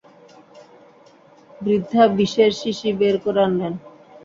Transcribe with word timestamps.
বৃদ্ধা 1.61 2.03
বিষের 2.17 2.51
শিশি 2.61 2.89
বের 2.99 3.15
করে 3.23 3.39
আনলেন। 3.45 3.73